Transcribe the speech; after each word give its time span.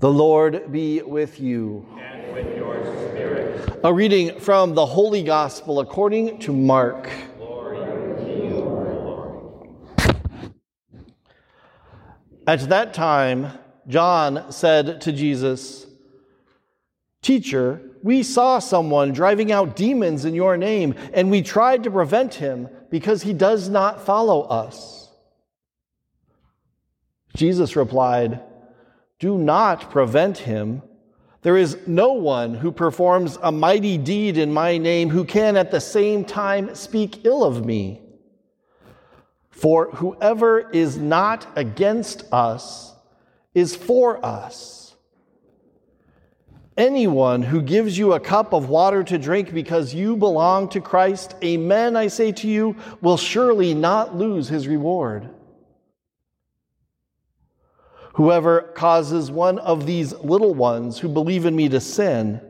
The 0.00 0.10
Lord 0.10 0.72
be 0.72 1.02
with 1.02 1.38
you. 1.40 1.86
And 1.98 2.32
with 2.32 2.56
your 2.56 2.82
spirit. 2.86 3.80
A 3.84 3.92
reading 3.92 4.40
from 4.40 4.74
the 4.74 4.86
Holy 4.86 5.22
Gospel 5.22 5.78
according 5.78 6.38
to 6.38 6.54
Mark. 6.54 7.10
Glory 7.36 7.76
to 8.16 8.22
you, 8.22 8.54
Lord. 8.54 9.74
At 12.46 12.66
that 12.70 12.94
time, 12.94 13.58
John 13.88 14.50
said 14.50 15.02
to 15.02 15.12
Jesus, 15.12 15.86
Teacher, 17.20 17.82
we 18.02 18.22
saw 18.22 18.58
someone 18.58 19.12
driving 19.12 19.52
out 19.52 19.76
demons 19.76 20.24
in 20.24 20.34
your 20.34 20.56
name, 20.56 20.94
and 21.12 21.30
we 21.30 21.42
tried 21.42 21.82
to 21.82 21.90
prevent 21.90 22.32
him 22.32 22.70
because 22.88 23.22
he 23.22 23.34
does 23.34 23.68
not 23.68 24.06
follow 24.06 24.44
us. 24.44 25.10
Jesus 27.36 27.76
replied, 27.76 28.40
Do 29.20 29.38
not 29.38 29.90
prevent 29.90 30.38
him. 30.38 30.82
There 31.42 31.56
is 31.56 31.78
no 31.86 32.14
one 32.14 32.54
who 32.54 32.72
performs 32.72 33.38
a 33.42 33.52
mighty 33.52 33.96
deed 33.96 34.36
in 34.36 34.52
my 34.52 34.78
name 34.78 35.10
who 35.10 35.24
can 35.24 35.56
at 35.56 35.70
the 35.70 35.80
same 35.80 36.24
time 36.24 36.74
speak 36.74 37.24
ill 37.24 37.44
of 37.44 37.64
me. 37.64 38.00
For 39.50 39.90
whoever 39.92 40.70
is 40.70 40.96
not 40.96 41.46
against 41.54 42.24
us 42.32 42.94
is 43.54 43.76
for 43.76 44.24
us. 44.24 44.96
Anyone 46.78 47.42
who 47.42 47.60
gives 47.60 47.98
you 47.98 48.14
a 48.14 48.20
cup 48.20 48.54
of 48.54 48.70
water 48.70 49.04
to 49.04 49.18
drink 49.18 49.52
because 49.52 49.92
you 49.92 50.16
belong 50.16 50.68
to 50.70 50.80
Christ, 50.80 51.34
amen, 51.44 51.94
I 51.94 52.06
say 52.06 52.32
to 52.32 52.48
you, 52.48 52.74
will 53.02 53.18
surely 53.18 53.74
not 53.74 54.16
lose 54.16 54.48
his 54.48 54.66
reward. 54.66 55.28
Whoever 58.20 58.60
causes 58.74 59.30
one 59.30 59.58
of 59.60 59.86
these 59.86 60.12
little 60.12 60.52
ones 60.52 60.98
who 60.98 61.08
believe 61.08 61.46
in 61.46 61.56
me 61.56 61.70
to 61.70 61.80
sin, 61.80 62.42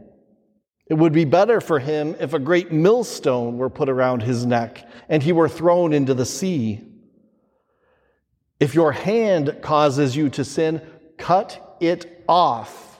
it 0.89 0.95
would 0.95 1.13
be 1.13 1.25
better 1.25 1.61
for 1.61 1.79
him 1.79 2.17
if 2.19 2.35
a 2.35 2.41
great 2.41 2.73
millstone 2.73 3.57
were 3.57 3.71
put 3.71 3.89
around 3.89 4.25
his 4.25 4.45
neck 4.45 4.85
and 5.09 5.23
he 5.23 5.31
were 5.31 5.49
thrown 5.49 5.93
into 5.93 6.13
the 6.13 6.27
sea. 6.27 6.81
If 8.59 8.75
your 8.75 8.91
hand 8.91 9.59
causes 9.63 10.17
you 10.17 10.29
to 10.31 10.45
sin, 10.45 10.83
cut 11.17 11.77
it 11.79 12.25
off. 12.29 12.99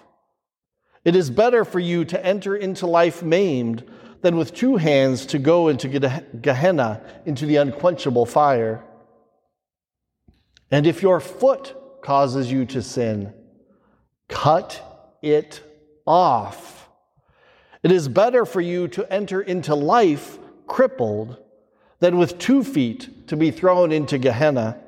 It 1.05 1.17
is 1.17 1.29
better 1.29 1.65
for 1.65 1.81
you 1.81 2.05
to 2.05 2.25
enter 2.25 2.55
into 2.55 2.87
life 2.87 3.21
maimed 3.21 3.85
than 4.21 4.37
with 4.37 4.55
two 4.55 4.77
hands 4.77 5.27
to 5.27 5.41
go 5.41 5.67
into 5.67 5.89
Gehenna, 6.41 7.03
into 7.27 7.47
the 7.47 7.57
unquenchable 7.57 8.27
fire. 8.27 8.85
And 10.71 10.87
if 10.87 11.03
your 11.03 11.19
foot 11.19 11.75
causes 12.03 12.51
you 12.51 12.65
to 12.67 12.83
sin, 12.83 13.33
cut 14.29 14.83
it 15.23 15.63
off. 16.07 16.89
It 17.83 17.93
is 17.93 18.09
better 18.09 18.45
for 18.45 18.61
you 18.61 18.89
to 18.89 19.13
enter 19.13 19.41
into 19.41 19.75
life 19.75 20.39
crippled 20.67 21.39
than 21.99 22.19
with 22.19 22.39
two 22.39 22.63
feet 22.65 23.29
to 23.29 23.37
be 23.37 23.51
thrown 23.51 23.93
into 23.93 24.19
Gehenna. 24.19 24.79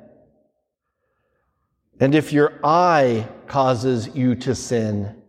And 1.99 2.15
if 2.15 2.33
your 2.33 2.59
eye 2.63 3.27
causes 3.47 4.09
you 4.15 4.35
to 4.35 4.55
sin, 4.55 5.21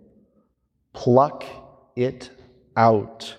pluck 0.92 1.44
it 1.94 2.30
out. 2.76 3.36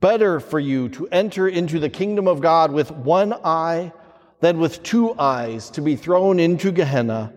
Better 0.00 0.38
for 0.38 0.60
you 0.60 0.88
to 0.90 1.08
enter 1.08 1.48
into 1.48 1.78
the 1.78 1.88
kingdom 1.88 2.28
of 2.28 2.40
God 2.40 2.72
with 2.72 2.90
one 2.90 3.32
eye 3.32 3.92
than 4.44 4.58
with 4.58 4.82
two 4.82 5.18
eyes 5.18 5.70
to 5.70 5.80
be 5.80 5.96
thrown 5.96 6.38
into 6.38 6.70
Gehenna, 6.70 7.32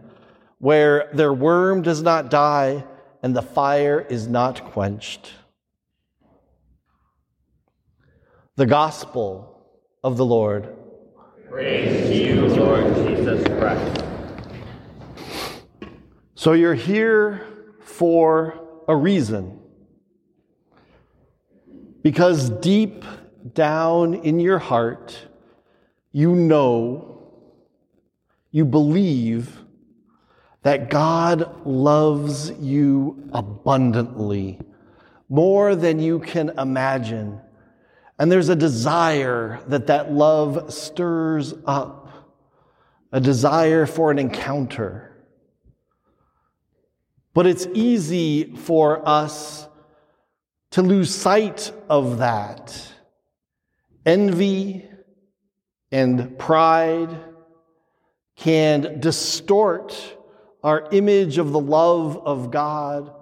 where 0.57 1.09
their 1.13 1.31
worm 1.31 1.81
does 1.81 2.01
not 2.01 2.29
die 2.29 2.83
and 3.23 3.33
the 3.33 3.41
fire 3.41 4.01
is 4.09 4.27
not 4.27 4.61
quenched. 4.73 5.31
The 8.57 8.65
Gospel 8.65 9.69
of 10.03 10.17
the 10.17 10.25
Lord. 10.25 10.75
Praise 11.49 12.09
to 12.09 12.13
you, 12.13 12.45
Lord 12.47 12.93
Jesus 12.95 13.41
Christ. 13.57 14.03
So 16.35 16.51
you're 16.51 16.73
here 16.73 17.47
for 17.79 18.59
a 18.89 18.95
reason. 18.97 19.57
Because 22.01 22.49
deep 22.49 23.05
down 23.53 24.13
in 24.13 24.41
your 24.41 24.59
heart, 24.59 25.26
you 26.17 26.33
know, 26.33 27.29
you 28.49 28.65
believe 28.65 29.55
that 30.63 30.89
God 30.89 31.63
loves 31.63 32.49
you 32.53 33.29
abundantly, 33.33 34.59
more 35.29 35.75
than 35.75 35.99
you 35.99 36.17
can 36.17 36.49
imagine. 36.57 37.39
And 38.17 38.31
there's 38.31 38.49
a 38.49 38.55
desire 38.55 39.59
that 39.67 39.85
that 39.85 40.11
love 40.11 40.73
stirs 40.73 41.53
up, 41.67 42.09
a 43.11 43.21
desire 43.21 43.85
for 43.85 44.09
an 44.09 44.17
encounter. 44.17 45.23
But 47.35 47.45
it's 47.45 47.67
easy 47.75 48.55
for 48.55 49.07
us 49.07 49.67
to 50.71 50.81
lose 50.81 51.13
sight 51.13 51.71
of 51.87 52.17
that. 52.17 52.91
Envy 54.03 54.86
and 55.91 56.37
pride 56.37 57.17
can 58.35 58.99
distort 58.99 60.17
our 60.63 60.87
image 60.91 61.37
of 61.37 61.51
the 61.51 61.59
love 61.59 62.17
of 62.17 62.51
God 62.51 63.13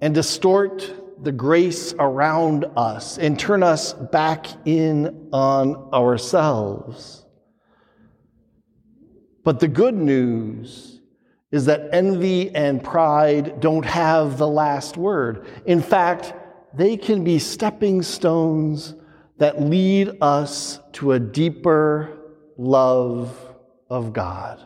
and 0.00 0.14
distort 0.14 1.22
the 1.22 1.32
grace 1.32 1.94
around 1.98 2.64
us 2.76 3.18
and 3.18 3.38
turn 3.38 3.62
us 3.62 3.92
back 3.92 4.46
in 4.66 5.28
on 5.32 5.90
ourselves. 5.92 7.24
But 9.44 9.60
the 9.60 9.68
good 9.68 9.94
news 9.94 11.00
is 11.50 11.66
that 11.66 11.88
envy 11.92 12.54
and 12.54 12.82
pride 12.82 13.60
don't 13.60 13.84
have 13.84 14.38
the 14.38 14.48
last 14.48 14.96
word. 14.96 15.46
In 15.66 15.82
fact, 15.82 16.34
they 16.74 16.96
can 16.96 17.24
be 17.24 17.38
stepping 17.38 18.02
stones 18.02 18.94
that 19.42 19.60
lead 19.60 20.08
us 20.20 20.78
to 20.92 21.10
a 21.10 21.18
deeper 21.18 22.16
love 22.56 23.36
of 23.90 24.12
God. 24.12 24.64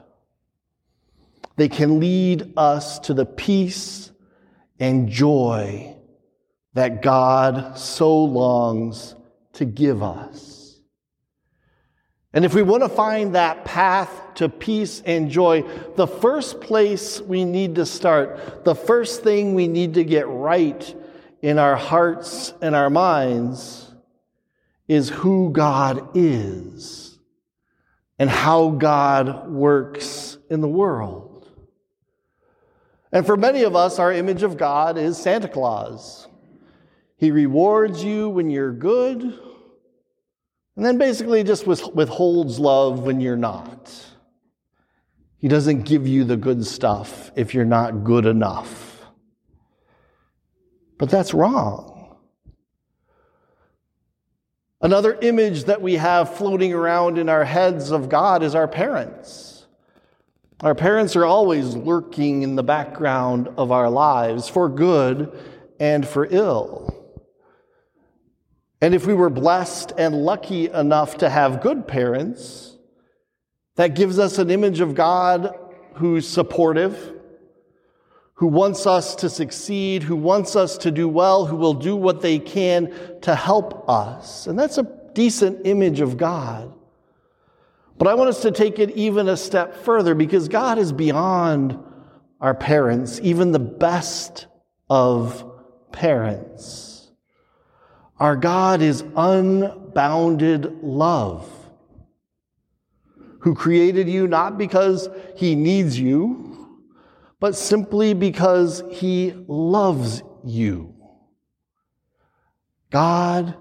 They 1.56 1.70
can 1.70 1.98
lead 1.98 2.52
us 2.58 2.98
to 2.98 3.14
the 3.14 3.24
peace 3.24 4.10
and 4.78 5.08
joy 5.08 5.96
that 6.74 7.00
God 7.00 7.78
so 7.78 8.24
longs 8.24 9.14
to 9.54 9.64
give 9.64 10.02
us. 10.02 10.78
And 12.34 12.44
if 12.44 12.52
we 12.52 12.60
want 12.60 12.82
to 12.82 12.90
find 12.90 13.34
that 13.34 13.64
path 13.64 14.10
to 14.34 14.50
peace 14.50 15.00
and 15.06 15.30
joy, 15.30 15.62
the 15.96 16.06
first 16.06 16.60
place 16.60 17.18
we 17.18 17.46
need 17.46 17.76
to 17.76 17.86
start, 17.86 18.66
the 18.66 18.74
first 18.74 19.22
thing 19.22 19.54
we 19.54 19.68
need 19.68 19.94
to 19.94 20.04
get 20.04 20.28
right 20.28 20.94
in 21.40 21.58
our 21.58 21.76
hearts 21.76 22.52
and 22.60 22.76
our 22.76 22.90
minds 22.90 23.85
is 24.88 25.08
who 25.08 25.50
God 25.50 26.10
is 26.14 27.18
and 28.18 28.30
how 28.30 28.70
God 28.70 29.50
works 29.50 30.38
in 30.50 30.60
the 30.60 30.68
world. 30.68 31.50
And 33.12 33.24
for 33.24 33.36
many 33.36 33.62
of 33.62 33.76
us, 33.76 33.98
our 33.98 34.12
image 34.12 34.42
of 34.42 34.56
God 34.56 34.98
is 34.98 35.16
Santa 35.16 35.48
Claus. 35.48 36.28
He 37.16 37.30
rewards 37.30 38.04
you 38.04 38.28
when 38.28 38.50
you're 38.50 38.72
good 38.72 39.22
and 40.76 40.84
then 40.84 40.98
basically 40.98 41.42
just 41.42 41.66
withholds 41.66 42.58
love 42.58 43.00
when 43.00 43.20
you're 43.20 43.36
not. 43.36 43.92
He 45.38 45.48
doesn't 45.48 45.82
give 45.82 46.06
you 46.06 46.24
the 46.24 46.36
good 46.36 46.66
stuff 46.66 47.30
if 47.34 47.54
you're 47.54 47.64
not 47.64 48.04
good 48.04 48.26
enough. 48.26 49.00
But 50.98 51.10
that's 51.10 51.32
wrong. 51.32 51.95
Another 54.80 55.14
image 55.22 55.64
that 55.64 55.80
we 55.80 55.94
have 55.94 56.34
floating 56.36 56.72
around 56.72 57.18
in 57.18 57.28
our 57.28 57.44
heads 57.44 57.90
of 57.90 58.08
God 58.08 58.42
is 58.42 58.54
our 58.54 58.68
parents. 58.68 59.66
Our 60.60 60.74
parents 60.74 61.16
are 61.16 61.24
always 61.24 61.74
lurking 61.74 62.42
in 62.42 62.56
the 62.56 62.62
background 62.62 63.48
of 63.56 63.72
our 63.72 63.90
lives 63.90 64.48
for 64.48 64.68
good 64.68 65.38
and 65.78 66.06
for 66.06 66.26
ill. 66.30 66.92
And 68.80 68.94
if 68.94 69.06
we 69.06 69.14
were 69.14 69.30
blessed 69.30 69.92
and 69.96 70.24
lucky 70.24 70.68
enough 70.68 71.18
to 71.18 71.30
have 71.30 71.62
good 71.62 71.88
parents, 71.88 72.76
that 73.76 73.94
gives 73.94 74.18
us 74.18 74.38
an 74.38 74.50
image 74.50 74.80
of 74.80 74.94
God 74.94 75.54
who's 75.94 76.28
supportive, 76.28 77.15
who 78.36 78.46
wants 78.46 78.86
us 78.86 79.14
to 79.16 79.30
succeed, 79.30 80.02
who 80.02 80.14
wants 80.14 80.56
us 80.56 80.76
to 80.78 80.90
do 80.90 81.08
well, 81.08 81.46
who 81.46 81.56
will 81.56 81.74
do 81.74 81.96
what 81.96 82.20
they 82.20 82.38
can 82.38 82.92
to 83.22 83.34
help 83.34 83.88
us. 83.88 84.46
And 84.46 84.58
that's 84.58 84.76
a 84.76 84.86
decent 85.14 85.66
image 85.66 86.00
of 86.00 86.18
God. 86.18 86.72
But 87.96 88.08
I 88.08 88.14
want 88.14 88.28
us 88.28 88.42
to 88.42 88.50
take 88.50 88.78
it 88.78 88.90
even 88.90 89.28
a 89.30 89.38
step 89.38 89.74
further 89.74 90.14
because 90.14 90.48
God 90.48 90.76
is 90.76 90.92
beyond 90.92 91.78
our 92.38 92.54
parents, 92.54 93.18
even 93.22 93.52
the 93.52 93.58
best 93.58 94.46
of 94.90 95.50
parents. 95.90 97.10
Our 98.20 98.36
God 98.36 98.82
is 98.82 99.02
unbounded 99.16 100.82
love, 100.82 101.50
who 103.40 103.54
created 103.54 104.10
you 104.10 104.26
not 104.26 104.58
because 104.58 105.08
he 105.36 105.54
needs 105.54 105.98
you, 105.98 106.65
but 107.38 107.54
simply 107.54 108.14
because 108.14 108.82
he 108.90 109.34
loves 109.46 110.22
you. 110.44 110.94
God 112.90 113.56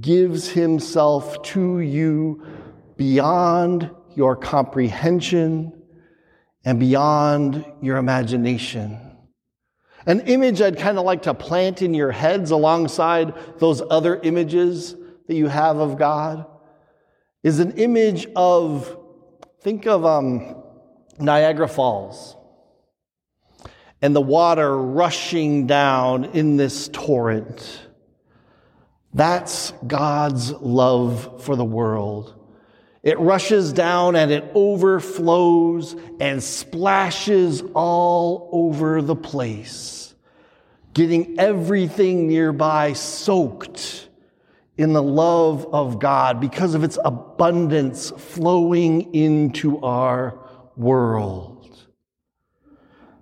gives 0.00 0.48
himself 0.48 1.42
to 1.42 1.80
you 1.80 2.44
beyond 2.96 3.90
your 4.14 4.36
comprehension 4.36 5.72
and 6.64 6.78
beyond 6.78 7.64
your 7.82 7.96
imagination. 7.96 8.98
An 10.06 10.20
image 10.20 10.62
I'd 10.62 10.78
kind 10.78 10.98
of 10.98 11.04
like 11.04 11.22
to 11.22 11.34
plant 11.34 11.82
in 11.82 11.92
your 11.92 12.10
heads 12.10 12.50
alongside 12.50 13.34
those 13.58 13.82
other 13.90 14.16
images 14.16 14.94
that 15.26 15.34
you 15.34 15.48
have 15.48 15.76
of 15.76 15.98
God 15.98 16.46
is 17.42 17.60
an 17.60 17.72
image 17.72 18.26
of, 18.34 18.98
think 19.60 19.86
of 19.86 20.06
um, 20.06 20.62
Niagara 21.18 21.68
Falls 21.68 22.36
and 24.02 24.14
the 24.16 24.20
water 24.20 24.76
rushing 24.76 25.66
down 25.66 26.24
in 26.26 26.56
this 26.56 26.88
torrent. 26.88 27.80
That's 29.12 29.72
God's 29.86 30.52
love 30.52 31.42
for 31.42 31.56
the 31.56 31.64
world. 31.64 32.34
It 33.02 33.18
rushes 33.18 33.72
down 33.72 34.14
and 34.14 34.30
it 34.30 34.44
overflows 34.54 35.96
and 36.20 36.42
splashes 36.42 37.62
all 37.74 38.48
over 38.52 39.00
the 39.00 39.16
place, 39.16 40.14
getting 40.92 41.38
everything 41.38 42.28
nearby 42.28 42.92
soaked 42.92 44.08
in 44.76 44.92
the 44.92 45.02
love 45.02 45.66
of 45.74 45.98
God 45.98 46.40
because 46.40 46.74
of 46.74 46.84
its 46.84 46.98
abundance 47.04 48.10
flowing 48.10 49.14
into 49.14 49.78
our 49.80 50.38
world. 50.76 51.59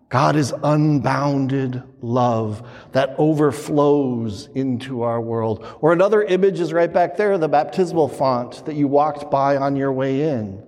God 0.08 0.36
is 0.36 0.54
unbounded 0.62 1.82
love 2.00 2.66
that 2.92 3.14
overflows 3.18 4.48
into 4.54 5.02
our 5.02 5.20
world. 5.20 5.66
Or 5.80 5.92
another 5.92 6.22
image 6.22 6.60
is 6.60 6.72
right 6.72 6.90
back 6.90 7.16
there, 7.16 7.36
the 7.36 7.48
baptismal 7.48 8.08
font 8.08 8.64
that 8.64 8.74
you 8.74 8.88
walked 8.88 9.30
by 9.30 9.58
on 9.58 9.76
your 9.76 9.92
way 9.92 10.22
in, 10.22 10.64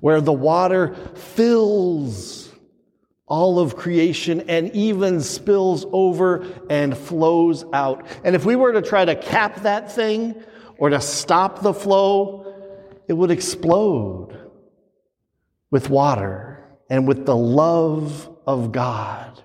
where 0.00 0.22
the 0.22 0.32
water 0.32 0.94
fills 1.14 2.50
all 3.26 3.58
of 3.58 3.76
creation 3.76 4.42
and 4.48 4.70
even 4.72 5.20
spills 5.20 5.84
over 5.92 6.46
and 6.70 6.96
flows 6.96 7.64
out. 7.72 8.06
And 8.24 8.34
if 8.34 8.46
we 8.46 8.56
were 8.56 8.72
to 8.72 8.82
try 8.82 9.04
to 9.04 9.14
cap 9.14 9.62
that 9.62 9.92
thing 9.92 10.42
or 10.78 10.88
to 10.88 11.00
stop 11.02 11.60
the 11.60 11.74
flow, 11.74 12.94
it 13.08 13.12
would 13.12 13.30
explode 13.30 14.38
with 15.70 15.90
water 15.90 16.51
and 16.92 17.08
with 17.08 17.24
the 17.24 17.34
love 17.34 18.28
of 18.46 18.70
God. 18.70 19.42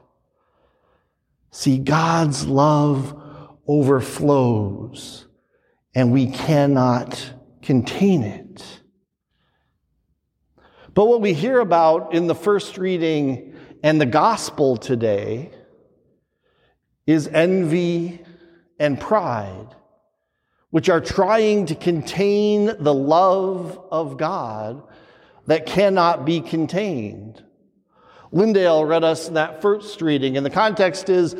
See, 1.49 1.77
God's 1.77 2.45
love 2.45 3.17
overflows 3.65 5.27
and 5.95 6.11
we 6.11 6.27
cannot 6.27 7.33
contain 7.61 8.23
it. 8.23 8.81
But 10.93 11.05
what 11.05 11.21
we 11.21 11.31
hear 11.31 11.61
about 11.61 12.13
in 12.13 12.27
the 12.27 12.35
first 12.35 12.77
reading 12.77 13.55
and 13.81 14.01
the 14.01 14.05
gospel 14.05 14.75
today 14.75 15.51
is 17.05 17.29
envy 17.29 18.25
and 18.77 18.99
pride, 18.99 19.73
which 20.71 20.89
are 20.89 20.99
trying 20.99 21.67
to 21.67 21.75
contain 21.75 22.83
the 22.83 22.93
love 22.93 23.79
of 23.89 24.17
God 24.17 24.83
that 25.47 25.65
cannot 25.65 26.25
be 26.25 26.41
contained. 26.41 27.43
Lindale 28.31 28.87
read 28.87 29.03
us 29.03 29.29
that 29.29 29.61
first 29.61 30.01
reading, 30.01 30.37
and 30.37 30.45
the 30.45 30.51
context 30.51 31.09
is 31.09 31.35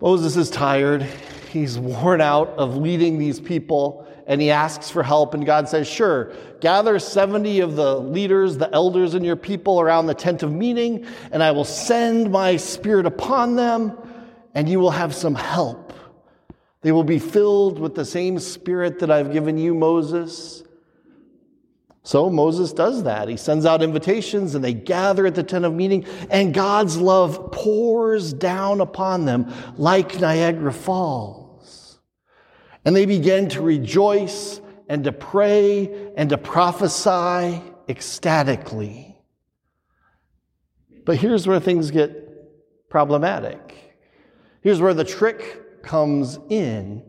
Moses 0.00 0.36
is 0.36 0.50
tired. 0.50 1.02
He's 1.50 1.78
worn 1.78 2.20
out 2.20 2.48
of 2.50 2.76
leading 2.76 3.18
these 3.18 3.40
people, 3.40 4.06
and 4.26 4.40
he 4.40 4.50
asks 4.50 4.90
for 4.90 5.02
help. 5.02 5.32
And 5.32 5.46
God 5.46 5.68
says, 5.68 5.88
Sure, 5.88 6.32
gather 6.60 6.98
70 6.98 7.60
of 7.60 7.76
the 7.76 7.98
leaders, 7.98 8.58
the 8.58 8.72
elders 8.74 9.14
in 9.14 9.24
your 9.24 9.36
people 9.36 9.80
around 9.80 10.06
the 10.06 10.14
tent 10.14 10.42
of 10.42 10.52
meeting, 10.52 11.06
and 11.30 11.42
I 11.42 11.52
will 11.52 11.64
send 11.64 12.30
my 12.30 12.56
spirit 12.56 13.06
upon 13.06 13.56
them, 13.56 13.96
and 14.54 14.68
you 14.68 14.78
will 14.78 14.90
have 14.90 15.14
some 15.14 15.34
help. 15.34 15.94
They 16.82 16.92
will 16.92 17.04
be 17.04 17.18
filled 17.18 17.78
with 17.78 17.94
the 17.94 18.04
same 18.04 18.38
spirit 18.38 18.98
that 18.98 19.10
I've 19.10 19.32
given 19.32 19.56
you, 19.56 19.72
Moses 19.74 20.64
so 22.04 22.28
Moses 22.28 22.72
does 22.72 23.04
that. 23.04 23.28
He 23.28 23.36
sends 23.36 23.64
out 23.64 23.82
invitations 23.82 24.54
and 24.54 24.64
they 24.64 24.74
gather 24.74 25.26
at 25.26 25.34
the 25.34 25.42
tent 25.42 25.64
of 25.64 25.72
meeting, 25.72 26.04
and 26.30 26.52
God's 26.52 26.96
love 26.96 27.52
pours 27.52 28.32
down 28.32 28.80
upon 28.80 29.24
them 29.24 29.52
like 29.76 30.20
Niagara 30.20 30.72
Falls. 30.72 32.00
And 32.84 32.96
they 32.96 33.06
begin 33.06 33.48
to 33.50 33.62
rejoice 33.62 34.60
and 34.88 35.04
to 35.04 35.12
pray 35.12 36.12
and 36.16 36.28
to 36.30 36.38
prophesy 36.38 37.62
ecstatically. 37.88 39.16
But 41.04 41.18
here's 41.18 41.46
where 41.46 41.60
things 41.60 41.92
get 41.92 42.90
problematic. 42.90 43.96
Here's 44.60 44.80
where 44.80 44.94
the 44.94 45.04
trick 45.04 45.82
comes 45.82 46.38
in 46.48 47.02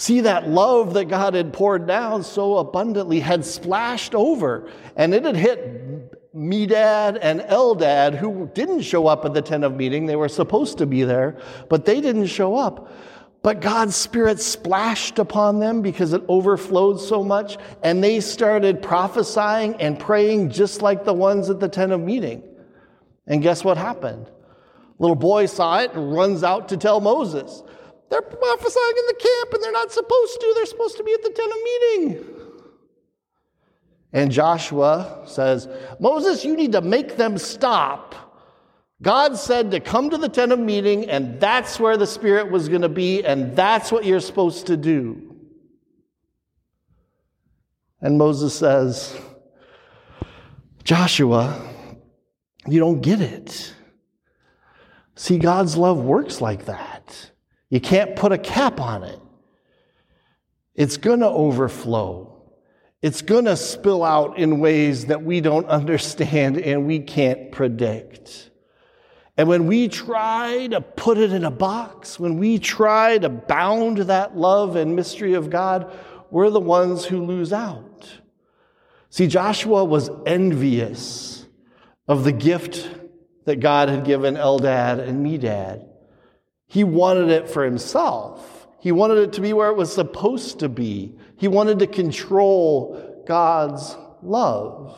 See, 0.00 0.22
that 0.22 0.48
love 0.48 0.94
that 0.94 1.10
God 1.10 1.34
had 1.34 1.52
poured 1.52 1.86
down 1.86 2.22
so 2.22 2.56
abundantly 2.56 3.20
had 3.20 3.44
splashed 3.44 4.14
over, 4.14 4.66
and 4.96 5.12
it 5.12 5.26
had 5.26 5.36
hit 5.36 6.34
Medad 6.34 7.18
and 7.20 7.40
Eldad, 7.42 8.16
who 8.16 8.50
didn't 8.54 8.80
show 8.80 9.06
up 9.06 9.26
at 9.26 9.34
the 9.34 9.42
tent 9.42 9.62
of 9.62 9.76
meeting. 9.76 10.06
They 10.06 10.16
were 10.16 10.30
supposed 10.30 10.78
to 10.78 10.86
be 10.86 11.02
there, 11.02 11.36
but 11.68 11.84
they 11.84 12.00
didn't 12.00 12.28
show 12.28 12.56
up. 12.56 12.90
But 13.42 13.60
God's 13.60 13.94
Spirit 13.94 14.40
splashed 14.40 15.18
upon 15.18 15.58
them 15.58 15.82
because 15.82 16.14
it 16.14 16.22
overflowed 16.30 16.98
so 16.98 17.22
much, 17.22 17.58
and 17.82 18.02
they 18.02 18.20
started 18.20 18.80
prophesying 18.80 19.74
and 19.82 19.98
praying 19.98 20.48
just 20.48 20.80
like 20.80 21.04
the 21.04 21.12
ones 21.12 21.50
at 21.50 21.60
the 21.60 21.68
tent 21.68 21.92
of 21.92 22.00
meeting. 22.00 22.42
And 23.26 23.42
guess 23.42 23.62
what 23.62 23.76
happened? 23.76 24.30
Little 24.98 25.14
boy 25.14 25.44
saw 25.44 25.80
it 25.80 25.92
and 25.92 26.14
runs 26.14 26.42
out 26.42 26.70
to 26.70 26.78
tell 26.78 27.02
Moses. 27.02 27.62
They're 28.10 28.22
prophesying 28.22 28.94
in 28.98 29.06
the 29.06 29.14
camp 29.14 29.54
and 29.54 29.62
they're 29.62 29.72
not 29.72 29.92
supposed 29.92 30.40
to. 30.40 30.52
They're 30.54 30.66
supposed 30.66 30.96
to 30.96 31.04
be 31.04 31.12
at 31.12 31.22
the 31.22 31.30
tent 31.30 31.52
of 31.52 31.58
meeting. 31.62 32.36
And 34.12 34.32
Joshua 34.32 35.22
says, 35.26 35.68
Moses, 36.00 36.44
you 36.44 36.56
need 36.56 36.72
to 36.72 36.80
make 36.80 37.16
them 37.16 37.38
stop. 37.38 38.16
God 39.02 39.36
said 39.36 39.70
to 39.70 39.80
come 39.80 40.10
to 40.10 40.18
the 40.18 40.28
tent 40.28 40.52
of 40.52 40.58
meeting, 40.58 41.08
and 41.08 41.40
that's 41.40 41.80
where 41.80 41.96
the 41.96 42.06
Spirit 42.06 42.50
was 42.50 42.68
going 42.68 42.82
to 42.82 42.88
be, 42.88 43.24
and 43.24 43.56
that's 43.56 43.90
what 43.90 44.04
you're 44.04 44.20
supposed 44.20 44.66
to 44.66 44.76
do. 44.76 45.36
And 48.00 48.18
Moses 48.18 48.54
says, 48.54 49.18
Joshua, 50.84 51.62
you 52.66 52.80
don't 52.80 53.00
get 53.00 53.20
it. 53.20 53.74
See, 55.14 55.38
God's 55.38 55.76
love 55.76 55.98
works 55.98 56.40
like 56.40 56.66
that. 56.66 57.30
You 57.70 57.80
can't 57.80 58.16
put 58.16 58.32
a 58.32 58.38
cap 58.38 58.80
on 58.80 59.04
it. 59.04 59.20
It's 60.74 60.96
going 60.96 61.20
to 61.20 61.28
overflow. 61.28 62.42
It's 63.00 63.22
going 63.22 63.46
to 63.46 63.56
spill 63.56 64.04
out 64.04 64.38
in 64.38 64.60
ways 64.60 65.06
that 65.06 65.22
we 65.22 65.40
don't 65.40 65.66
understand 65.68 66.58
and 66.58 66.86
we 66.86 66.98
can't 66.98 67.50
predict. 67.52 68.50
And 69.36 69.48
when 69.48 69.66
we 69.66 69.88
try 69.88 70.66
to 70.66 70.80
put 70.82 71.16
it 71.16 71.32
in 71.32 71.44
a 71.44 71.50
box, 71.50 72.20
when 72.20 72.38
we 72.38 72.58
try 72.58 73.16
to 73.18 73.30
bound 73.30 73.98
that 73.98 74.36
love 74.36 74.76
and 74.76 74.94
mystery 74.94 75.34
of 75.34 75.48
God, 75.48 75.90
we're 76.30 76.50
the 76.50 76.60
ones 76.60 77.06
who 77.06 77.24
lose 77.24 77.52
out. 77.52 78.20
See, 79.08 79.26
Joshua 79.26 79.84
was 79.84 80.10
envious 80.26 81.46
of 82.06 82.24
the 82.24 82.32
gift 82.32 82.88
that 83.44 83.60
God 83.60 83.88
had 83.88 84.04
given 84.04 84.34
Eldad 84.34 85.00
and 85.00 85.24
Medad. 85.24 85.89
He 86.70 86.84
wanted 86.84 87.30
it 87.30 87.50
for 87.50 87.64
himself. 87.64 88.68
He 88.78 88.92
wanted 88.92 89.18
it 89.18 89.32
to 89.32 89.40
be 89.40 89.52
where 89.52 89.70
it 89.70 89.76
was 89.76 89.92
supposed 89.92 90.60
to 90.60 90.68
be. 90.68 91.18
He 91.36 91.48
wanted 91.48 91.80
to 91.80 91.88
control 91.88 93.24
God's 93.26 93.96
love. 94.22 94.96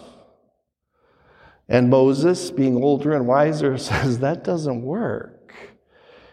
And 1.71 1.89
Moses, 1.89 2.51
being 2.51 2.77
older 2.83 3.15
and 3.15 3.27
wiser, 3.27 3.79
says 3.79 4.19
that 4.19 4.45
doesn't 4.45 4.83
work. 4.83 5.55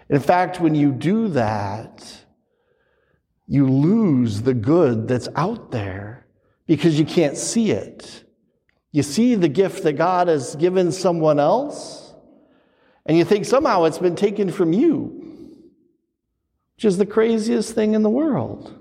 In 0.10 0.20
fact, 0.20 0.60
when 0.60 0.76
you 0.76 0.92
do 0.92 1.30
that, 1.30 2.26
you 3.48 3.66
lose 3.66 4.42
the 4.42 4.54
good 4.54 5.08
that's 5.08 5.30
out 5.38 5.72
there 5.72 6.28
because 6.68 7.00
you 7.00 7.06
can't 7.06 7.38
see 7.38 7.72
it. 7.72 8.26
You 8.92 9.04
see 9.04 9.36
the 9.36 9.48
gift 9.48 9.84
that 9.84 9.94
God 9.94 10.28
has 10.28 10.58
given 10.58 10.92
someone 10.92 11.40
else, 11.40 12.14
And 13.06 13.18
you 13.18 13.24
think 13.24 13.46
somehow 13.46 13.86
it's 13.86 13.98
been 13.98 14.18
taken 14.18 14.52
from 14.52 14.74
you, 14.74 15.29
which 16.80 16.86
is 16.86 16.98
the 16.98 17.06
craziest 17.06 17.76
thing 17.76 17.94
in 17.94 18.04
the 18.04 18.10
world. 18.10 18.74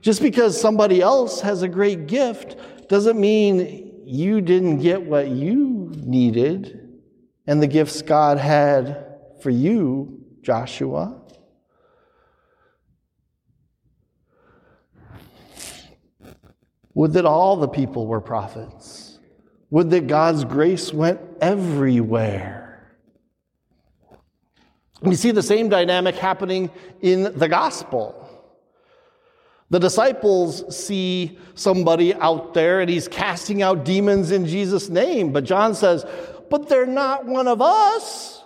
Just 0.00 0.20
because 0.20 0.60
somebody 0.60 1.00
else 1.00 1.42
has 1.42 1.62
a 1.62 1.68
great 1.68 2.08
gift 2.08 2.56
doesn't 2.88 3.20
mean 3.20 4.02
you 4.04 4.40
didn't 4.40 4.80
get 4.80 5.00
what 5.02 5.28
you 5.28 5.92
needed 5.94 6.98
and 7.46 7.62
the 7.62 7.68
gifts 7.68 8.02
God 8.02 8.38
had 8.38 9.14
for 9.40 9.50
you, 9.50 10.24
Joshua. 10.42 11.22
Would 16.94 17.12
that 17.12 17.26
all 17.26 17.58
the 17.58 17.68
people 17.68 18.08
were 18.08 18.20
prophets. 18.20 19.20
Would 19.70 19.90
that 19.90 20.08
God's 20.08 20.44
grace 20.44 20.92
went 20.92 21.20
everywhere. 21.40 22.67
We 25.00 25.14
see 25.14 25.30
the 25.30 25.42
same 25.42 25.68
dynamic 25.68 26.16
happening 26.16 26.70
in 27.00 27.38
the 27.38 27.48
gospel. 27.48 28.28
The 29.70 29.78
disciples 29.78 30.74
see 30.74 31.38
somebody 31.54 32.14
out 32.14 32.54
there 32.54 32.80
and 32.80 32.88
he's 32.88 33.06
casting 33.06 33.62
out 33.62 33.84
demons 33.84 34.30
in 34.30 34.46
Jesus' 34.46 34.88
name, 34.88 35.32
but 35.32 35.44
John 35.44 35.74
says, 35.74 36.06
But 36.50 36.68
they're 36.68 36.86
not 36.86 37.26
one 37.26 37.46
of 37.46 37.60
us. 37.60 38.42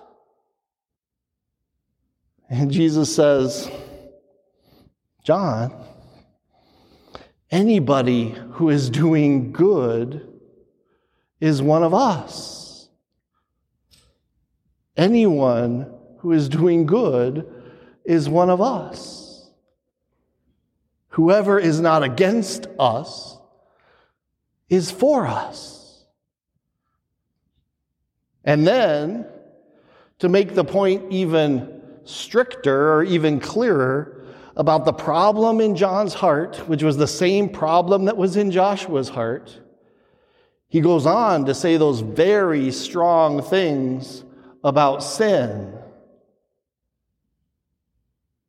And 2.51 2.71
Jesus 2.71 3.15
says, 3.15 3.71
John, 5.23 5.73
anybody 7.51 8.35
who 8.53 8.69
is 8.69 8.91
doing 8.91 9.53
good 9.53 10.29
is 11.41 11.63
one 11.63 11.85
of 11.85 11.95
us. 11.95 12.89
Anyone 14.97 15.93
who 16.23 16.31
is 16.31 16.49
doing 16.49 16.87
good 16.87 17.53
is 18.05 18.29
one 18.29 18.49
of 18.49 18.61
us. 18.61 19.51
Whoever 21.09 21.59
is 21.59 21.81
not 21.81 22.05
against 22.05 22.69
us 22.79 23.37
is 24.69 24.89
for 24.89 25.27
us. 25.27 26.05
And 28.45 28.65
then, 28.65 29.27
to 30.21 30.29
make 30.29 30.55
the 30.55 30.63
point 30.63 31.13
even 31.13 31.83
stricter 32.05 32.93
or 32.95 33.03
even 33.03 33.41
clearer 33.41 34.25
about 34.57 34.85
the 34.85 34.93
problem 34.93 35.61
in 35.61 35.75
John's 35.75 36.15
heart, 36.15 36.57
which 36.69 36.85
was 36.85 36.97
the 36.97 37.09
same 37.09 37.49
problem 37.49 38.05
that 38.05 38.17
was 38.17 38.37
in 38.37 38.53
Joshua's 38.53 39.09
heart, 39.09 39.59
he 40.69 40.81
goes 40.81 41.05
on 41.05 41.47
to 41.47 41.55
say 41.55 41.77
those 41.77 41.99
very 41.99 42.71
strong 42.71 43.43
things 43.43 44.23
about 44.63 45.03
sin. 45.03 45.82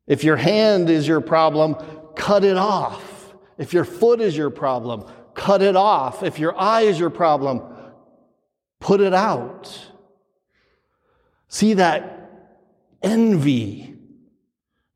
If 0.08 0.24
your 0.24 0.36
hand 0.36 0.90
is 0.90 1.08
your 1.08 1.22
problem, 1.22 1.76
cut 2.16 2.44
it 2.44 2.58
off. 2.58 3.34
If 3.58 3.74
your 3.74 3.86
foot 3.86 4.20
is 4.20 4.36
your 4.36 4.50
problem, 4.50 5.06
cut 5.34 5.62
it 5.62 5.76
off. 5.76 6.24
If 6.24 6.40
your 6.40 6.60
eye 6.60 6.82
is 6.82 7.00
your 7.00 7.10
problem, 7.10 7.62
put 8.80 9.00
it 9.00 9.14
out. 9.14 9.80
See 11.48 11.76
that 11.76 12.32
envy, 13.02 13.96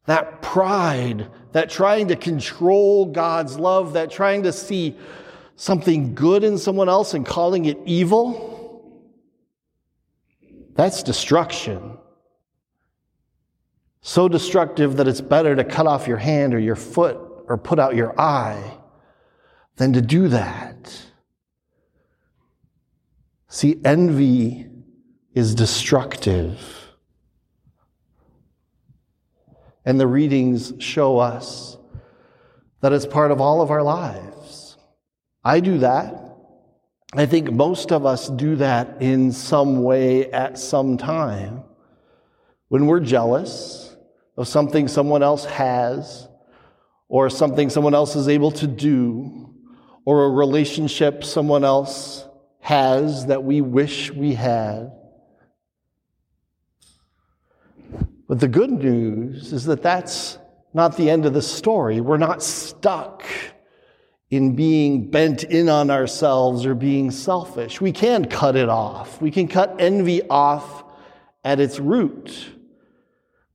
that 0.05 0.41
pride, 0.41 1.29
that 1.53 1.69
trying 1.69 2.09
to 2.09 2.15
control 2.15 3.05
God's 3.05 3.57
love, 3.57 3.93
that 3.93 4.11
trying 4.11 4.43
to 4.43 4.51
see 4.51 4.97
something 5.55 6.15
good 6.15 6.43
in 6.43 6.57
someone 6.57 6.89
else 6.89 7.13
and 7.13 7.25
calling 7.25 7.65
it 7.65 7.77
evil. 7.85 8.55
That's 10.75 11.01
destruction 11.01 11.97
so 14.01 14.27
destructive 14.27 14.97
that 14.97 15.07
it's 15.07 15.21
better 15.21 15.55
to 15.55 15.63
cut 15.63 15.87
off 15.87 16.07
your 16.07 16.17
hand 16.17 16.53
or 16.53 16.59
your 16.59 16.75
foot 16.75 17.17
or 17.47 17.57
put 17.57 17.79
out 17.79 17.95
your 17.95 18.19
eye 18.19 18.77
than 19.77 19.93
to 19.93 20.01
do 20.01 20.27
that. 20.27 21.05
See, 23.47 23.79
envy 23.83 24.67
is 25.33 25.55
destructive. 25.55 26.59
And 29.85 29.99
the 29.99 30.07
readings 30.07 30.73
show 30.79 31.17
us 31.17 31.77
that 32.81 32.91
it's 32.91 33.05
part 33.05 33.31
of 33.31 33.39
all 33.39 33.61
of 33.61 33.71
our 33.71 33.83
lives. 33.83 34.77
I 35.43 35.59
do 35.59 35.77
that. 35.79 36.23
I 37.13 37.25
think 37.25 37.51
most 37.51 37.91
of 37.91 38.05
us 38.05 38.29
do 38.29 38.57
that 38.57 39.01
in 39.01 39.31
some 39.31 39.83
way 39.83 40.29
at 40.31 40.59
some 40.59 40.97
time. 40.97 41.63
When 42.67 42.85
we're 42.85 42.99
jealous, 42.99 43.86
of 44.37 44.47
something 44.47 44.87
someone 44.87 45.23
else 45.23 45.45
has, 45.45 46.27
or 47.09 47.29
something 47.29 47.69
someone 47.69 47.95
else 47.95 48.15
is 48.15 48.27
able 48.27 48.51
to 48.51 48.67
do, 48.67 49.53
or 50.05 50.25
a 50.25 50.29
relationship 50.29 51.23
someone 51.23 51.63
else 51.63 52.27
has 52.59 53.25
that 53.27 53.43
we 53.43 53.61
wish 53.61 54.11
we 54.11 54.33
had. 54.33 54.91
But 58.27 58.39
the 58.39 58.47
good 58.47 58.71
news 58.71 59.53
is 59.53 59.65
that 59.65 59.81
that's 59.81 60.37
not 60.73 60.97
the 60.97 61.09
end 61.09 61.25
of 61.25 61.33
the 61.33 61.41
story. 61.41 62.01
We're 62.01 62.17
not 62.17 62.43
stuck 62.43 63.23
in 64.29 64.55
being 64.55 65.09
bent 65.09 65.45
in 65.45 65.69
on 65.69 65.89
ourselves 65.89 66.65
or 66.65 66.75
being 66.75 67.09
selfish. 67.09 67.79
We 67.79 67.93
can 67.93 68.25
cut 68.25 68.57
it 68.57 68.67
off. 68.67 69.21
We 69.21 69.31
can 69.31 69.47
cut 69.47 69.77
envy 69.79 70.21
off 70.29 70.83
at 71.45 71.61
its 71.61 71.79
root. 71.79 72.49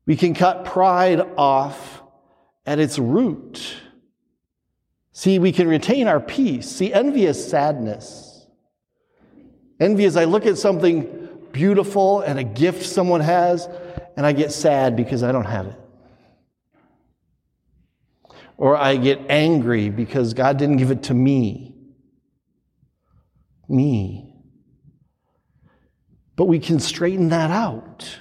We 0.06 0.16
can 0.16 0.35
cut 0.35 0.64
pride 0.64 1.21
off 1.37 2.02
at 2.66 2.78
its 2.78 2.99
root. 2.99 3.76
See, 5.12 5.38
we 5.38 5.52
can 5.52 5.68
retain 5.68 6.09
our 6.09 6.21
peace. 6.21 6.68
See, 6.68 6.92
envy 6.92 7.26
is 7.26 7.49
sadness. 7.49 8.47
Envy 9.78 10.04
is 10.04 10.16
I 10.16 10.25
look 10.25 10.47
at 10.47 10.59
something 10.59 11.28
beautiful 11.52 12.21
and 12.21 12.38
a 12.38 12.44
gift 12.44 12.87
someone 12.87 13.21
has, 13.21 13.68
and 14.16 14.25
I 14.25 14.32
get 14.32 14.52
sad 14.52 14.97
because 14.97 15.23
I 15.23 15.32
don't 15.32 15.44
have 15.44 15.66
it. 15.66 15.78
Or 18.56 18.76
I 18.76 18.97
get 18.97 19.21
angry 19.28 19.90
because 19.90 20.35
God 20.35 20.56
didn't 20.56 20.76
give 20.76 20.90
it 20.90 21.04
to 21.04 21.14
me. 21.14 21.75
Me. 23.68 24.35
But 26.37 26.44
we 26.44 26.59
can 26.59 26.78
straighten 26.80 27.28
that 27.30 27.50
out. 27.50 28.18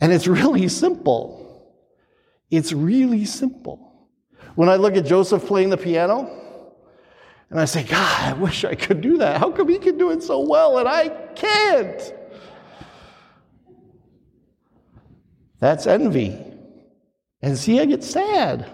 And 0.00 0.12
it's 0.12 0.26
really 0.26 0.68
simple. 0.68 1.74
It's 2.50 2.72
really 2.72 3.24
simple. 3.24 4.08
When 4.54 4.68
I 4.68 4.76
look 4.76 4.96
at 4.96 5.04
Joseph 5.04 5.46
playing 5.46 5.70
the 5.70 5.76
piano, 5.76 6.34
and 7.50 7.58
I 7.58 7.64
say, 7.64 7.82
God, 7.82 8.22
I 8.22 8.32
wish 8.34 8.64
I 8.64 8.74
could 8.74 9.00
do 9.00 9.18
that. 9.18 9.38
How 9.38 9.50
come 9.50 9.68
he 9.68 9.78
can 9.78 9.96
do 9.96 10.10
it 10.10 10.22
so 10.22 10.40
well 10.40 10.78
and 10.78 10.88
I 10.88 11.08
can't? 11.34 12.14
That's 15.60 15.86
envy. 15.86 16.38
And 17.40 17.56
see, 17.56 17.80
I 17.80 17.86
get 17.86 18.04
sad. 18.04 18.70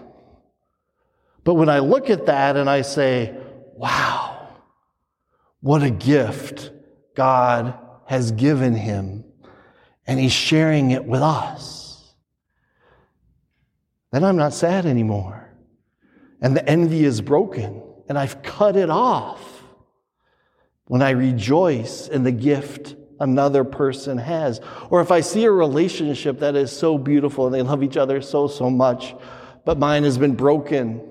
But 1.43 1.53
when 1.53 1.69
I 1.69 1.79
look 1.79 2.09
at 2.09 2.25
that 2.25 2.57
and 2.57 2.69
I 2.69 2.81
say, 2.81 3.35
wow, 3.75 4.49
what 5.61 5.83
a 5.83 5.89
gift 5.89 6.71
God 7.15 7.79
has 8.07 8.31
given 8.31 8.73
him 8.75 9.23
and 10.07 10.19
he's 10.19 10.33
sharing 10.33 10.91
it 10.91 11.05
with 11.05 11.21
us. 11.21 12.13
Then 14.11 14.23
I'm 14.23 14.37
not 14.37 14.53
sad 14.53 14.85
anymore. 14.85 15.49
And 16.41 16.55
the 16.55 16.67
envy 16.67 17.03
is 17.03 17.21
broken, 17.21 17.81
and 18.07 18.17
I've 18.17 18.43
cut 18.43 18.75
it 18.75 18.89
off 18.89 19.63
when 20.87 21.01
I 21.01 21.11
rejoice 21.11 22.07
in 22.07 22.23
the 22.23 22.31
gift 22.31 22.95
another 23.19 23.63
person 23.63 24.17
has. 24.17 24.61
Or 24.89 25.01
if 25.01 25.11
I 25.11 25.21
see 25.21 25.45
a 25.45 25.51
relationship 25.51 26.39
that 26.39 26.55
is 26.55 26.71
so 26.71 26.97
beautiful 26.97 27.45
and 27.45 27.55
they 27.55 27.61
love 27.61 27.83
each 27.83 27.97
other 27.97 28.21
so, 28.21 28.47
so 28.47 28.69
much, 28.69 29.15
but 29.65 29.79
mine 29.79 30.03
has 30.03 30.17
been 30.17 30.35
broken, 30.35 31.01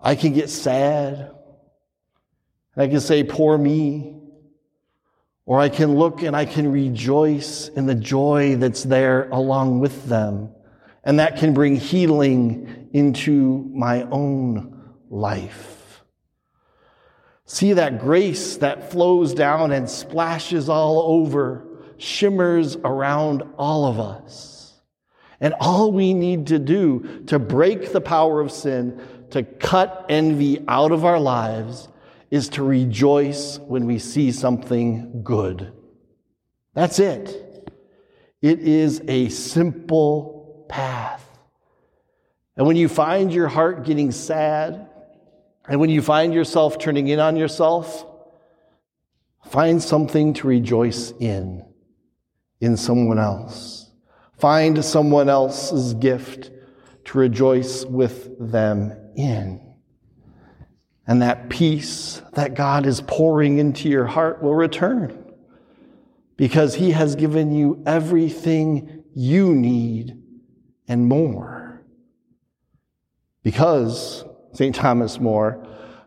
I 0.00 0.14
can 0.16 0.32
get 0.32 0.50
sad. 0.50 1.30
And 2.74 2.82
I 2.82 2.88
can 2.88 3.00
say, 3.00 3.22
Poor 3.24 3.56
me. 3.56 4.13
Or 5.46 5.60
I 5.60 5.68
can 5.68 5.96
look 5.96 6.22
and 6.22 6.34
I 6.34 6.46
can 6.46 6.72
rejoice 6.72 7.68
in 7.68 7.86
the 7.86 7.94
joy 7.94 8.56
that's 8.56 8.82
there 8.82 9.28
along 9.28 9.80
with 9.80 10.06
them. 10.06 10.50
And 11.04 11.18
that 11.18 11.36
can 11.36 11.52
bring 11.52 11.76
healing 11.76 12.88
into 12.92 13.70
my 13.74 14.02
own 14.04 14.94
life. 15.10 16.02
See 17.46 17.74
that 17.74 18.00
grace 18.00 18.56
that 18.58 18.90
flows 18.90 19.34
down 19.34 19.70
and 19.70 19.88
splashes 19.88 20.70
all 20.70 21.02
over, 21.02 21.66
shimmers 21.98 22.76
around 22.76 23.42
all 23.58 23.86
of 23.86 24.00
us. 24.00 24.72
And 25.40 25.52
all 25.60 25.92
we 25.92 26.14
need 26.14 26.46
to 26.46 26.58
do 26.58 27.22
to 27.26 27.38
break 27.38 27.92
the 27.92 28.00
power 28.00 28.40
of 28.40 28.50
sin, 28.50 29.00
to 29.30 29.42
cut 29.42 30.06
envy 30.08 30.64
out 30.66 30.90
of 30.90 31.04
our 31.04 31.20
lives, 31.20 31.88
is 32.34 32.48
to 32.48 32.64
rejoice 32.64 33.60
when 33.60 33.86
we 33.86 33.96
see 33.96 34.32
something 34.32 35.22
good. 35.22 35.72
That's 36.72 36.98
it. 36.98 37.70
It 38.42 38.58
is 38.58 39.00
a 39.06 39.28
simple 39.28 40.66
path. 40.68 41.24
And 42.56 42.66
when 42.66 42.74
you 42.74 42.88
find 42.88 43.32
your 43.32 43.46
heart 43.46 43.84
getting 43.84 44.10
sad, 44.10 44.88
and 45.68 45.78
when 45.78 45.90
you 45.90 46.02
find 46.02 46.34
yourself 46.34 46.76
turning 46.76 47.06
in 47.06 47.20
on 47.20 47.36
yourself, 47.36 48.04
find 49.44 49.80
something 49.80 50.34
to 50.34 50.48
rejoice 50.48 51.12
in, 51.20 51.64
in 52.60 52.76
someone 52.76 53.20
else. 53.20 53.92
Find 54.40 54.84
someone 54.84 55.28
else's 55.28 55.94
gift 55.94 56.50
to 57.04 57.16
rejoice 57.18 57.84
with 57.84 58.36
them 58.40 58.92
in. 59.14 59.63
And 61.06 61.20
that 61.22 61.50
peace 61.50 62.22
that 62.32 62.54
God 62.54 62.86
is 62.86 63.00
pouring 63.02 63.58
into 63.58 63.88
your 63.88 64.06
heart 64.06 64.42
will 64.42 64.54
return 64.54 65.32
because 66.36 66.74
He 66.74 66.92
has 66.92 67.14
given 67.14 67.54
you 67.54 67.82
everything 67.86 69.04
you 69.14 69.54
need 69.54 70.20
and 70.88 71.06
more. 71.06 71.84
Because, 73.42 74.24
St. 74.52 74.74
Thomas 74.74 75.20
More, 75.20 75.66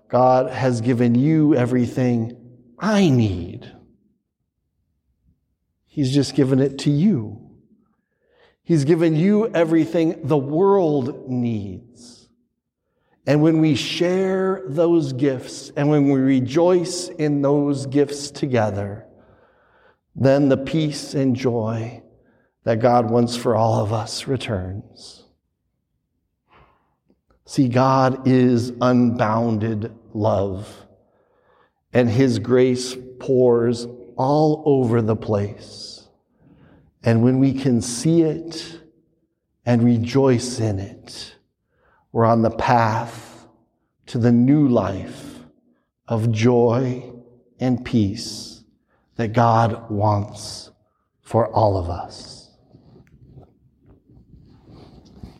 God 0.09 0.49
has 0.49 0.81
given 0.81 1.15
you 1.15 1.55
everything 1.55 2.35
I 2.79 3.09
need. 3.09 3.71
He's 5.85 6.13
just 6.13 6.35
given 6.35 6.59
it 6.59 6.79
to 6.79 6.91
you. 6.91 7.47
He's 8.63 8.85
given 8.85 9.15
you 9.15 9.47
everything 9.47 10.19
the 10.23 10.37
world 10.37 11.29
needs. 11.29 12.26
And 13.27 13.41
when 13.41 13.59
we 13.59 13.75
share 13.75 14.63
those 14.65 15.11
gifts 15.11 15.69
and 15.75 15.89
when 15.89 16.09
we 16.09 16.17
rejoice 16.17 17.09
in 17.09 17.41
those 17.41 17.85
gifts 17.85 18.31
together, 18.31 19.05
then 20.15 20.47
the 20.47 20.55
peace 20.55 21.13
and 21.13 21.35
joy 21.35 22.01
that 22.63 22.79
God 22.79 23.11
wants 23.11 23.35
for 23.35 23.53
all 23.53 23.83
of 23.83 23.91
us 23.91 24.27
returns. 24.27 25.25
See, 27.45 27.67
God 27.67 28.27
is 28.27 28.71
unbounded 28.81 29.93
love, 30.13 30.85
and 31.93 32.09
His 32.09 32.39
grace 32.39 32.95
pours 33.19 33.87
all 34.15 34.63
over 34.65 35.01
the 35.01 35.15
place. 35.17 36.07
And 37.03 37.23
when 37.23 37.39
we 37.39 37.53
can 37.53 37.81
see 37.81 38.21
it 38.21 38.81
and 39.65 39.83
rejoice 39.83 40.59
in 40.59 40.79
it, 40.79 41.36
we're 42.11 42.25
on 42.25 42.41
the 42.41 42.51
path 42.51 43.47
to 44.07 44.17
the 44.17 44.31
new 44.31 44.67
life 44.67 45.39
of 46.07 46.31
joy 46.31 47.11
and 47.59 47.83
peace 47.83 48.63
that 49.15 49.33
God 49.33 49.89
wants 49.89 50.71
for 51.21 51.47
all 51.53 51.77
of 51.77 51.89
us. 51.89 52.36